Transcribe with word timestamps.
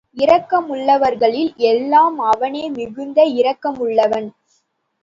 இரக்கமுள்ளவர்களில் 0.17 1.51
எல்லாம் 1.65 2.17
அவனே 2.31 2.69
மிகுந்த 2.69 3.21
இரக்கமுள்ளவன். 3.39 4.29